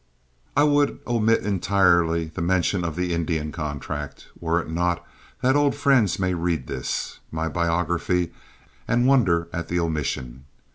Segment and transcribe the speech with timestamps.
[0.57, 5.05] I would omit entirely mention of the Indian contract, were it not
[5.43, 8.31] that old friends may read this, my biography,
[8.87, 10.45] and wonder at the omission.